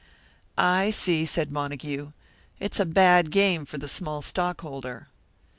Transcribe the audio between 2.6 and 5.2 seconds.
a bad game for the small stockholder."